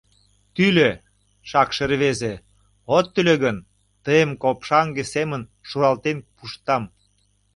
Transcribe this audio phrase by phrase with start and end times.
[0.55, 0.89] —Тӱлӧ,
[1.49, 2.33] шакше рвезе,
[2.97, 3.57] от тӱлӧ гын,
[4.05, 6.83] тыйым копшаҥге семын шуралтен пуштам!